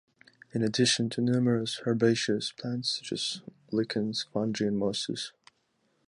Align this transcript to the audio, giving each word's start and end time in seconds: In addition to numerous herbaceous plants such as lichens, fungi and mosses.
In 0.51 0.63
addition 0.63 1.11
to 1.11 1.21
numerous 1.21 1.81
herbaceous 1.85 2.51
plants 2.53 2.97
such 2.97 3.11
as 3.13 3.41
lichens, 3.69 4.25
fungi 4.33 4.65
and 4.65 4.75
mosses. 4.79 5.31